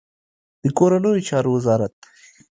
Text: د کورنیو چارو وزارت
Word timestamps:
د 0.63 0.65
کورنیو 0.77 1.25
چارو 1.29 1.49
وزارت 1.57 1.93